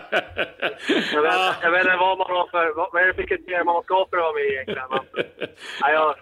jag, 1.14 1.22
vet, 1.22 1.56
jag 1.62 1.72
vet 1.72 1.82
inte 1.82 1.98
vad 1.98 2.18
man 2.18 2.28
har 2.30 2.48
för... 2.48 2.74
Vad 2.76 3.02
är 3.02 3.08
det 3.08 3.14
för 3.14 3.24
kriterier 3.24 3.64
man 3.64 3.84
ska 3.84 4.06
för 4.10 4.18
att 4.18 4.24
vara 4.24 4.34
med 4.34 4.46
egentligen? 4.46 4.88
Men, 4.90 5.26
ja, 5.82 5.92
jag, 5.92 6.16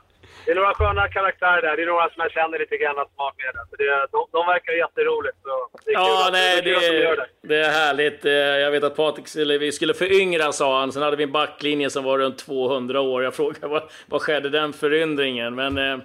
det 0.45 0.51
är 0.51 0.55
några 0.55 0.73
sköna 0.73 1.07
karaktärer 1.07 1.61
där. 1.61 1.77
Det 1.77 1.83
är 1.83 1.87
några 1.87 2.09
som 2.09 2.21
jag 2.21 2.31
känner 2.31 2.59
lite 2.59 2.77
grann 2.77 2.95
som 2.95 3.05
har 3.15 3.33
med 3.37 3.55
det. 3.55 3.83
det 3.83 4.07
de, 4.11 4.27
de 4.31 4.45
verkar 4.47 4.73
jätteroligt. 4.73 5.37
Så 5.43 5.69
det 5.85 5.91
är 5.91 5.93
ja, 5.93 6.29
nej, 6.31 6.61
det, 6.61 6.73
är, 6.73 7.15
det. 7.15 7.27
det 7.41 7.57
är 7.57 7.71
härligt. 7.71 8.25
Eh, 8.25 8.31
jag 8.31 8.71
vet 8.71 8.83
att 8.83 8.95
Patrik 8.95 9.27
skulle, 9.27 9.57
vi 9.57 9.71
skulle 9.71 9.93
föryngra, 9.93 10.51
sa 10.51 10.79
han. 10.79 10.91
Sen 10.91 11.01
hade 11.01 11.17
vi 11.17 11.23
en 11.23 11.31
backlinje 11.31 11.89
som 11.89 12.03
var 12.03 12.17
runt 12.17 12.37
200 12.37 13.01
år. 13.01 13.23
Jag 13.23 13.35
frågade 13.35 13.67
vad, 13.67 13.83
vad 14.05 14.21
skedde 14.21 14.49
den 14.49 14.73
föryndringen? 14.73 15.55
Men 15.55 15.77
eh, 15.77 15.97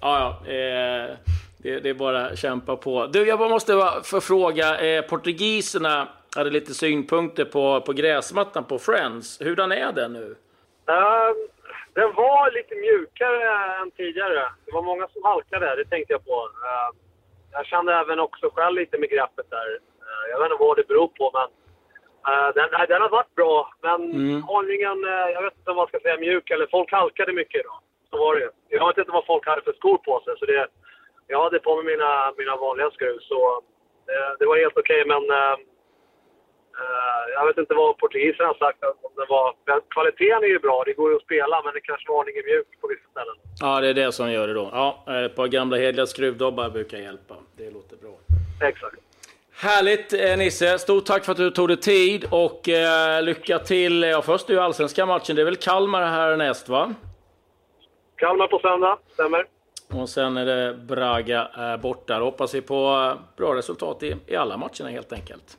ja. 0.00 0.40
Eh, 0.46 1.16
det, 1.58 1.80
det, 1.80 1.88
är 1.88 1.94
bara 1.94 2.26
att 2.26 2.38
kämpa 2.38 2.76
på. 2.76 3.06
Du, 3.06 3.26
jag 3.26 3.50
måste 3.50 3.72
förfråga. 4.04 4.80
Eh, 4.80 5.02
portugiserna 5.02 6.08
hade 6.36 6.50
lite 6.50 6.74
synpunkter 6.74 7.44
på, 7.44 7.80
på 7.80 7.92
gräsmattan 7.92 8.64
på 8.64 8.78
Friends. 8.78 9.40
Hurdan 9.40 9.72
är 9.72 9.92
den 9.92 10.12
nu? 10.12 10.34
Um 10.86 11.53
den 11.94 12.14
var 12.14 12.50
lite 12.50 12.74
mjukare 12.74 13.42
än 13.80 13.90
tidigare. 13.90 14.42
Det 14.64 14.72
var 14.72 14.82
många 14.82 15.08
som 15.08 15.22
halkade, 15.24 15.76
det 15.76 15.84
tänkte 15.84 16.12
jag 16.12 16.24
på. 16.24 16.50
Eh, 16.66 16.90
jag 17.52 17.66
kände 17.66 17.94
även 17.94 18.20
också 18.20 18.50
själv 18.54 18.76
lite 18.76 18.98
med 18.98 19.10
greppet 19.10 19.50
där. 19.50 19.68
Eh, 20.06 20.24
jag 20.30 20.38
vet 20.38 20.50
inte 20.50 20.64
vad 20.64 20.76
det 20.76 20.88
beror 20.88 21.08
på, 21.08 21.30
men 21.38 21.48
eh, 22.28 22.48
den, 22.54 22.68
den 22.88 23.02
har 23.02 23.08
varit 23.08 23.34
bra. 23.34 23.74
Men 23.82 24.00
mm. 24.12 24.42
hållningen, 24.42 24.98
jag 25.34 25.42
vet 25.42 25.58
inte 25.58 25.70
om 25.70 25.76
man 25.76 25.86
ska 25.86 26.00
säga 26.00 26.16
mjuk 26.16 26.50
eller 26.50 26.66
folk 26.66 26.92
halkade 26.92 27.32
mycket 27.32 27.60
idag. 27.60 27.80
Så 28.10 28.18
var 28.18 28.34
det 28.34 28.50
Jag 28.68 28.86
vet 28.88 28.98
inte 28.98 29.12
vad 29.12 29.26
folk 29.26 29.46
hade 29.46 29.62
för 29.62 29.72
skor 29.72 29.98
på 29.98 30.20
sig, 30.24 30.34
så 30.38 30.46
det, 30.46 30.66
jag 31.26 31.42
hade 31.42 31.58
på 31.58 31.76
mig 31.76 31.84
mina, 31.84 32.32
mina 32.38 32.56
vanliga 32.56 32.90
skruv 32.90 33.18
så 33.20 33.62
det, 34.06 34.36
det 34.38 34.46
var 34.46 34.56
helt 34.56 34.78
okej. 34.78 35.02
Okay, 35.02 35.08
men 35.12 35.22
jag 37.34 37.46
vet 37.46 37.58
inte 37.58 37.74
vad 37.74 37.98
portugisen 37.98 38.46
har 38.46 38.54
sagt. 38.54 38.78
Om 38.84 39.12
det 39.16 39.26
var, 39.28 39.54
kvaliteten 39.90 40.42
är 40.42 40.48
ju 40.48 40.58
bra, 40.58 40.82
det 40.86 40.92
går 40.92 41.10
ju 41.10 41.16
att 41.16 41.22
spela, 41.22 41.62
men 41.64 41.74
det 41.74 41.80
kanske 41.80 42.12
var 42.12 42.20
aningen 42.20 42.42
mjukt 42.46 42.80
på 42.80 42.88
vissa 42.88 43.08
ställen. 43.10 43.36
Ja, 43.60 43.80
det 43.80 43.88
är 43.88 43.94
det 43.94 44.12
som 44.12 44.32
gör 44.32 44.48
det 44.48 44.54
då. 44.54 44.68
Ja, 44.72 45.04
ett 45.24 45.36
par 45.36 45.46
gamla 45.46 45.76
hedliga 45.76 46.06
skruvdobbar 46.06 46.70
brukar 46.70 46.98
hjälpa. 46.98 47.34
Det 47.56 47.70
låter 47.70 47.96
bra. 47.96 48.14
Exakt. 48.68 48.96
Härligt 49.56 50.38
Nisse! 50.38 50.78
Stort 50.78 51.04
tack 51.04 51.24
för 51.24 51.32
att 51.32 51.38
du 51.38 51.50
tog 51.50 51.68
dig 51.68 51.76
tid 51.76 52.26
och 52.30 52.68
eh, 52.68 53.22
lycka 53.22 53.58
till. 53.58 54.02
Ja, 54.02 54.22
först 54.22 54.48
är 54.50 54.54
ju 54.54 54.60
allsvenska 54.60 55.06
matchen. 55.06 55.36
Det 55.36 55.42
är 55.42 55.44
väl 55.44 55.56
Kalmar 55.56 56.02
här 56.06 56.36
näst 56.36 56.68
va? 56.68 56.94
Kalmar 58.16 58.46
på 58.46 58.58
söndag, 58.58 58.98
stämmer. 59.12 59.46
Och 59.92 60.08
sen 60.08 60.36
är 60.36 60.46
det 60.46 60.74
Braga 60.74 61.48
eh, 61.58 61.76
borta. 61.76 62.18
Hoppas 62.18 62.54
vi 62.54 62.62
på 62.62 62.74
eh, 62.74 63.36
bra 63.36 63.54
resultat 63.54 64.02
i, 64.02 64.16
i 64.26 64.36
alla 64.36 64.56
matcherna 64.56 64.90
helt 64.90 65.12
enkelt. 65.12 65.58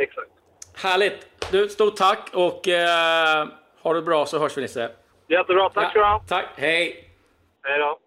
Exakt. 0.00 0.30
Härligt! 0.74 1.26
Du, 1.52 1.68
stort 1.68 1.96
tack 1.96 2.30
och 2.34 2.68
eh, 2.68 3.48
ha 3.82 3.94
det 3.94 4.02
bra 4.02 4.26
så 4.26 4.38
hörs 4.38 4.56
vi 4.56 4.62
Nisse. 4.62 4.90
Jättebra, 5.28 5.70
tack 5.70 5.90
ska 5.90 5.98
du 5.98 6.04
ha. 6.04 6.24
Tack, 6.28 6.46
hej! 6.56 7.04
Hej 7.62 7.78
då. 7.78 7.98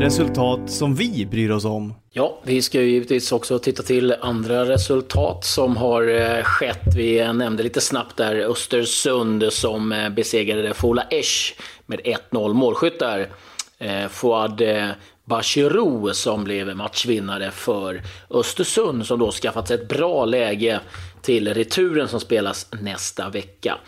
Resultat 0.00 0.70
som 0.70 0.94
vi 0.94 1.26
bryr 1.26 1.50
oss 1.50 1.64
om. 1.64 1.94
Ja, 2.10 2.38
vi 2.44 2.62
ska 2.62 2.80
ju 2.80 2.90
givetvis 2.90 3.32
också 3.32 3.58
titta 3.58 3.82
till 3.82 4.14
andra 4.20 4.64
resultat 4.64 5.44
som 5.44 5.76
har 5.76 6.08
eh, 6.08 6.42
skett. 6.42 6.94
Vi 6.96 7.32
nämnde 7.32 7.62
lite 7.62 7.80
snabbt 7.80 8.16
där 8.16 8.36
Östersund 8.50 9.52
som 9.52 9.92
eh, 9.92 10.08
besegrade 10.08 10.74
Fola 10.74 11.02
Esch 11.02 11.56
med 11.86 12.00
1-0 12.00 12.52
målskyttar. 12.52 13.28
Eh, 13.78 14.08
Fouad 14.08 14.60
eh, 14.60 14.90
Bachirou 15.24 16.14
som 16.14 16.44
blev 16.44 16.76
matchvinnare 16.76 17.50
för 17.50 18.02
Östersund 18.30 19.06
som 19.06 19.18
då 19.18 19.30
skaffat 19.30 19.68
sig 19.68 19.74
ett 19.74 19.88
bra 19.88 20.24
läge 20.24 20.80
till 21.22 21.54
returen 21.54 22.08
som 22.08 22.20
spelas 22.20 22.66
nästa 22.82 23.28
vecka. 23.28 23.78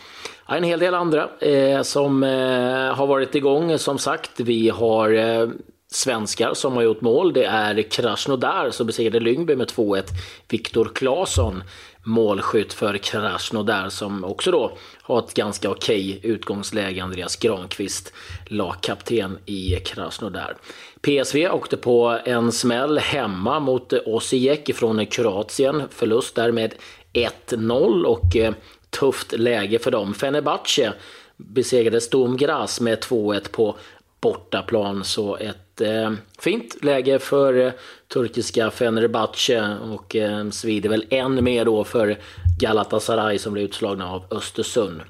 En 0.47 0.63
hel 0.63 0.79
del 0.79 0.93
andra 0.93 1.29
eh, 1.39 1.81
som 1.81 2.23
eh, 2.23 2.95
har 2.95 3.07
varit 3.07 3.35
igång 3.35 3.77
som 3.77 3.97
sagt. 3.97 4.39
Vi 4.39 4.69
har 4.69 5.13
eh, 5.13 5.49
svenskar 5.91 6.53
som 6.53 6.73
har 6.73 6.81
gjort 6.81 7.01
mål. 7.01 7.33
Det 7.33 7.45
är 7.45 7.81
Krasnodar 7.81 8.71
som 8.71 8.87
besegrade 8.87 9.19
Lyngby 9.19 9.55
med 9.55 9.67
2-1. 9.67 10.03
Viktor 10.49 10.91
Claesson 10.95 11.63
målskytt 12.03 12.73
för 12.73 12.97
Krasnodar 12.97 13.89
som 13.89 14.23
också 14.23 14.51
då 14.51 14.77
har 15.01 15.19
ett 15.19 15.33
ganska 15.33 15.69
okej 15.69 16.19
utgångsläge. 16.23 17.03
Andreas 17.03 17.35
Granqvist, 17.35 18.13
lagkapten 18.45 19.37
i 19.45 19.75
Krasnodar. 19.75 20.57
PSV 21.01 21.49
åkte 21.49 21.77
på 21.77 22.19
en 22.25 22.51
smäll 22.51 22.97
hemma 22.97 23.59
mot 23.59 23.93
Osijek 23.93 24.75
från 24.75 25.05
Kroatien. 25.05 25.83
Förlust 25.89 26.35
där 26.35 26.51
med 26.51 26.73
1-0 27.13 28.03
och 28.03 28.35
eh, 28.35 28.53
tufft 28.89 29.31
läge 29.31 29.79
för 29.79 29.91
dem. 29.91 30.13
Fenerbahce 30.13 30.93
besegrade 31.37 32.01
Stumgras 32.01 32.39
Graz 32.39 32.81
med 32.81 32.99
2-1 32.99 33.51
på 33.51 33.75
bortaplan. 34.21 35.03
Så 35.03 35.37
ett 35.37 35.70
Eh, 35.79 36.11
fint 36.39 36.83
läge 36.83 37.19
för 37.19 37.65
eh, 37.65 37.71
turkiska 38.13 38.71
Fenerbahce 38.71 39.77
och 39.81 40.15
eh, 40.15 40.49
svider 40.49 40.89
väl 40.89 41.05
än 41.09 41.43
mer 41.43 41.65
då 41.65 41.83
för 41.83 42.17
Galatasaray 42.59 43.37
som 43.37 43.53
blir 43.53 43.63
utslagna 43.63 44.11
av 44.11 44.23
Östersund. 44.31 45.01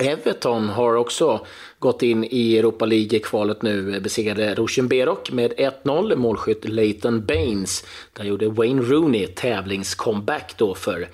Everton 0.00 0.68
har 0.68 0.94
också 0.94 1.46
gått 1.78 2.02
in 2.02 2.24
i 2.24 2.58
Europa 2.58 2.86
League-kvalet 2.86 3.62
nu, 3.62 3.94
eh, 3.94 4.02
besegrade 4.02 4.54
Rosenberok 4.54 5.30
med 5.30 5.52
1-0. 5.56 6.16
Målskytt 6.16 6.68
Leighton 6.68 7.26
Baines. 7.26 7.84
Där 8.12 8.24
gjorde 8.24 8.48
Wayne 8.48 8.82
Rooney 8.82 9.26
tävlingscomeback 9.26 10.54
då 10.56 10.74
för 10.74 11.08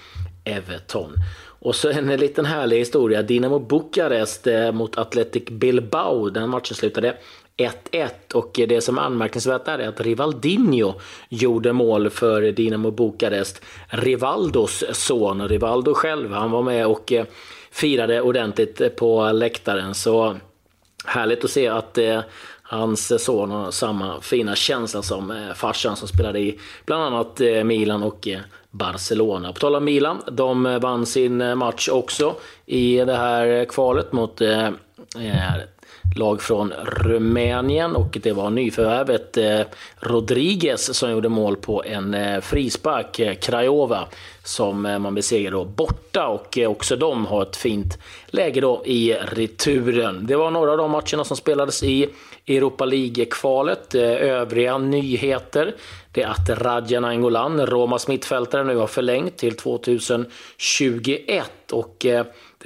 Everton. 0.44 1.12
Och 1.58 1.74
så 1.74 1.90
en 1.90 2.06
liten 2.06 2.44
härlig 2.44 2.78
historia. 2.78 3.22
Dinamo 3.22 3.58
Bukarest 3.58 4.46
eh, 4.46 4.72
mot 4.72 4.98
Athletic 4.98 5.44
Bilbao. 5.44 6.30
Den 6.30 6.50
matchen 6.50 6.74
slutade 6.74 7.16
1-1 7.56 8.08
och 8.34 8.50
det 8.54 8.80
som 8.80 8.98
är 8.98 9.02
anmärkningsvärt 9.02 9.68
är 9.68 9.88
att 9.88 10.00
Rivaldinho 10.00 10.94
gjorde 11.28 11.72
mål 11.72 12.10
för 12.10 12.42
Dinamo 12.42 12.90
Bukarest. 12.90 13.62
Rivaldos 13.88 14.84
son, 14.92 15.48
Rivaldo 15.48 15.94
själv, 15.94 16.32
han 16.32 16.50
var 16.50 16.62
med 16.62 16.86
och 16.86 17.12
eh, 17.12 17.26
firade 17.70 18.20
ordentligt 18.20 18.80
eh, 18.80 18.88
på 18.88 19.32
läktaren. 19.32 19.94
Så 19.94 20.36
härligt 21.04 21.44
att 21.44 21.50
se 21.50 21.68
att 21.68 21.98
eh, 21.98 22.20
hans 22.62 23.24
son 23.24 23.50
har 23.50 23.70
samma 23.70 24.20
fina 24.20 24.54
känsla 24.54 25.02
som 25.02 25.30
eh, 25.30 25.54
farsan 25.54 25.96
som 25.96 26.08
spelade 26.08 26.38
i 26.40 26.58
bland 26.86 27.02
annat 27.02 27.40
eh, 27.40 27.64
Milan 27.64 28.02
och 28.02 28.28
eh, 28.28 28.40
Barcelona. 28.70 29.52
På 29.52 29.58
tal 29.58 29.74
om 29.74 29.84
Milan, 29.84 30.22
de 30.32 30.66
eh, 30.66 30.78
vann 30.78 31.06
sin 31.06 31.58
match 31.58 31.88
också 31.88 32.34
i 32.66 32.96
det 32.96 33.16
här 33.16 33.64
kvalet 33.64 34.12
mot 34.12 34.40
eh, 34.40 34.68
lag 36.16 36.42
från 36.42 36.72
Rumänien 36.72 37.96
och 37.96 38.18
det 38.22 38.32
var 38.32 38.50
nyförvärvet 38.50 39.36
eh, 39.36 39.60
Rodriguez 40.00 40.96
som 40.96 41.10
gjorde 41.10 41.28
mål 41.28 41.56
på 41.56 41.84
en 41.84 42.14
eh, 42.14 42.40
frispark, 42.40 43.14
Krajova, 43.14 43.40
Craiova, 43.40 44.04
som 44.44 44.82
man 44.82 45.14
besegrade 45.14 45.64
borta 45.64 46.26
och 46.26 46.58
också 46.66 46.96
de 46.96 47.26
har 47.26 47.42
ett 47.42 47.56
fint 47.56 47.98
läge 48.26 48.60
då 48.60 48.82
i 48.84 49.14
returen. 49.14 50.26
Det 50.26 50.36
var 50.36 50.50
några 50.50 50.70
av 50.70 50.78
de 50.78 50.90
matcherna 50.90 51.24
som 51.24 51.36
spelades 51.36 51.82
i 51.82 52.08
Europa 52.46 52.84
League-kvalet. 52.84 53.94
Övriga 53.94 54.78
nyheter 54.78 55.74
det 56.16 56.22
är 56.22 56.28
att 56.28 56.48
Radja 56.48 57.00
Nainggolan, 57.00 57.66
Romas 57.66 58.08
mittfältare, 58.08 58.64
nu 58.64 58.76
har 58.76 58.86
förlängt 58.86 59.36
till 59.36 59.56
2021 59.56 61.72
och 61.72 62.06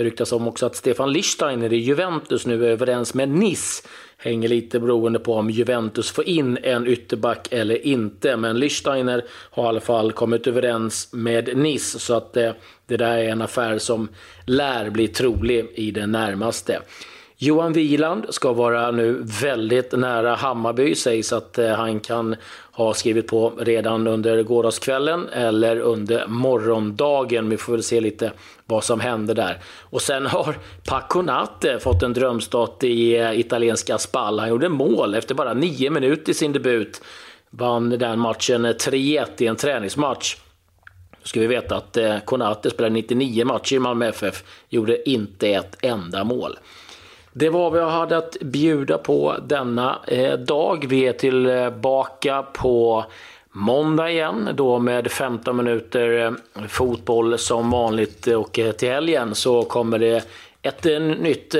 det 0.00 0.11
ryktas 0.11 0.33
om 0.33 0.49
också 0.49 0.66
att 0.66 0.76
Stefan 0.76 1.12
Lichsteiner 1.12 1.73
i 1.73 1.76
Juventus 1.76 2.47
nu 2.47 2.66
är 2.66 2.71
överens 2.71 3.14
med 3.14 3.28
Nice. 3.28 3.83
Hänger 4.16 4.49
lite 4.49 4.80
beroende 4.80 5.19
på 5.19 5.35
om 5.35 5.50
Juventus 5.50 6.11
får 6.11 6.28
in 6.28 6.59
en 6.62 6.87
ytterback 6.87 7.49
eller 7.50 7.87
inte. 7.87 8.37
Men 8.37 8.59
Lichsteiner 8.59 9.25
har 9.30 9.64
i 9.64 9.66
alla 9.66 9.80
fall 9.80 10.12
kommit 10.12 10.47
överens 10.47 11.12
med 11.12 11.57
Nice. 11.57 11.99
Så 11.99 12.14
att 12.14 12.33
det, 12.33 12.54
det 12.87 12.97
där 12.97 13.19
är 13.19 13.28
en 13.28 13.42
affär 13.42 13.78
som 13.78 14.09
lär 14.47 14.90
bli 14.90 15.09
trolig 15.09 15.71
i 15.75 15.90
det 15.90 16.07
närmaste. 16.07 16.83
Johan 17.42 17.73
Wieland 17.73 18.26
ska 18.28 18.52
vara 18.52 18.90
nu 18.90 19.23
väldigt 19.42 19.92
nära 19.92 20.35
Hammarby. 20.35 20.94
Sägs 20.94 21.32
att 21.32 21.59
eh, 21.59 21.70
han 21.70 22.00
kan 22.00 22.37
ha 22.73 22.94
skrivit 22.94 23.26
på 23.26 23.52
redan 23.59 24.06
under 24.06 24.42
gårdagskvällen 24.42 25.28
eller 25.32 25.78
under 25.78 26.26
morgondagen. 26.26 27.50
Vi 27.50 27.56
får 27.56 27.73
väl 27.73 27.82
se 27.82 28.00
lite 28.00 28.32
vad 28.66 28.85
som 28.85 29.00
händer 29.00 29.35
där. 29.35 29.59
Och 29.80 30.02
sen 30.02 30.26
har 30.26 30.54
Paconate 30.87 31.78
fått 31.78 32.02
en 32.02 32.12
drömstart 32.12 32.85
i 32.85 33.16
eh, 33.16 33.40
italienska 33.40 33.99
Spal. 33.99 34.38
Han 34.38 34.49
gjorde 34.49 34.68
mål 34.68 35.14
efter 35.14 35.35
bara 35.35 35.54
nio 35.54 35.90
minuter 35.90 36.30
i 36.30 36.35
sin 36.35 36.52
debut. 36.52 37.02
Vann 37.50 37.90
den 37.90 38.18
matchen 38.18 38.66
3-1 38.66 39.26
i 39.38 39.47
en 39.47 39.56
träningsmatch. 39.56 40.37
Då 41.20 41.26
ska 41.26 41.40
vi 41.40 41.47
veta 41.47 41.76
att 41.76 41.97
eh, 41.97 42.18
Konate 42.18 42.70
spelade 42.70 42.94
99 42.94 43.44
matcher 43.44 43.76
i 43.76 43.78
Malmö 43.78 44.09
FF, 44.09 44.44
gjorde 44.68 45.11
inte 45.11 45.49
ett 45.49 45.76
enda 45.80 46.25
mål. 46.25 46.59
Det 47.33 47.49
var 47.49 47.71
vad 47.71 47.81
jag 47.81 47.91
hade 47.91 48.17
att 48.17 48.37
bjuda 48.41 48.99
på 48.99 49.37
denna 49.43 49.99
eh, 50.07 50.39
dag. 50.39 50.87
Vi 50.89 51.07
är 51.07 51.13
tillbaka 51.13 52.43
på 52.43 53.05
måndag 53.53 54.11
igen 54.11 54.49
då 54.55 54.79
med 54.79 55.11
15 55.11 55.57
minuter 55.57 56.27
eh, 56.27 56.33
fotboll 56.69 57.39
som 57.39 57.71
vanligt 57.71 58.27
och 58.27 58.59
eh, 58.59 58.73
till 58.73 58.89
helgen 58.89 59.35
så 59.35 59.63
kommer 59.63 59.99
det 59.99 60.25
ett 60.63 60.85
nytt 61.19 61.55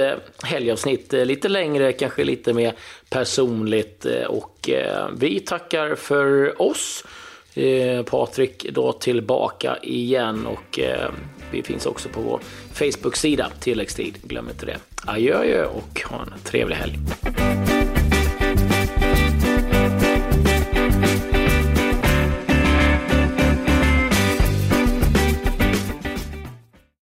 helgavsnitt, 0.45 1.13
lite 1.13 1.49
längre, 1.49 1.93
kanske 1.93 2.25
lite 2.25 2.53
mer 2.53 2.73
personligt 3.11 4.07
och 4.29 4.71
vi 5.19 5.41
tackar 5.41 5.95
för 5.95 6.63
oss. 6.63 7.05
Eh, 7.55 8.03
Patrik 8.03 8.67
då 8.73 8.93
tillbaka 8.93 9.77
igen 9.83 10.47
och 10.47 10.79
eh, 10.81 11.11
vi 11.53 11.63
finns 11.63 11.87
också 11.87 12.09
på 12.09 12.21
vår 12.21 12.41
Facebook-sida, 12.73 13.51
tilläggstid. 13.61 14.19
Glöm 14.23 14.49
inte 14.49 14.67
det. 14.67 14.77
Adjö, 15.07 15.39
adjö 15.39 15.65
och 15.65 16.03
ha 16.11 16.23
en 16.23 16.33
trevlig 16.45 16.77
helg. 16.77 16.99